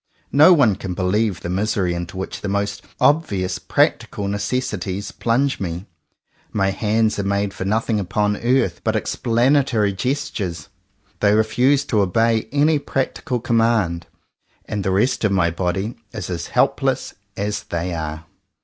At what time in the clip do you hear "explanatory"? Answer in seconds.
8.95-9.93